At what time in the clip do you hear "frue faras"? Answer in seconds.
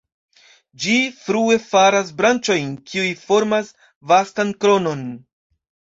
1.25-2.09